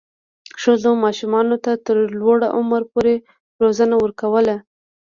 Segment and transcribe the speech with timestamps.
[0.61, 3.15] ښځو ماشومانو ته تر لوړ عمر پورې
[3.61, 4.55] روزنه ورکوله.